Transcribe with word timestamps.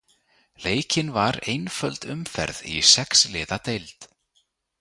Leikin 0.63 1.09
var 1.17 1.35
einföld 1.53 2.01
umferð 2.13 2.61
í 2.75 2.81
sex 2.93 3.13
liða 3.37 3.59
deild. 3.69 3.99